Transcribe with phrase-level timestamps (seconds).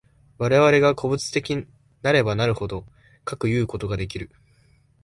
[0.39, 1.67] 我々が個物的
[2.01, 2.87] なればなるほど、
[3.23, 4.31] かくいうことができる。